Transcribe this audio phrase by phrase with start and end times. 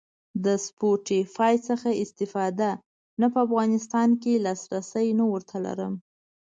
[0.45, 2.69] د سپوټیفای څخه استفاده؟
[3.21, 5.93] نه په افغانستان کی لاسرسی نه ور ته لرم